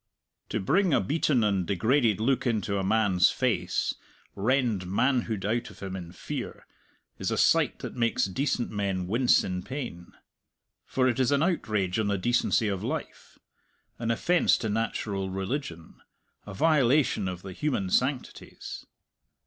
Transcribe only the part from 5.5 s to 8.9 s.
of him in fear, is a sight that makes decent